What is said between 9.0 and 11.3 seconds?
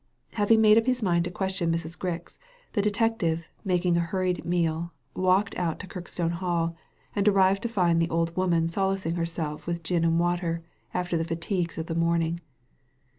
herself with gin and water after the